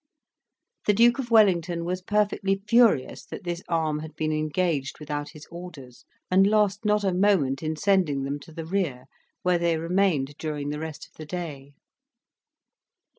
[0.87, 5.45] The Duke of Wellington was perfectly furious that this arm had been engaged without his
[5.51, 9.05] orders, and lost not a moment in sending them to the rear,
[9.43, 11.73] where they remained during the rest of the day.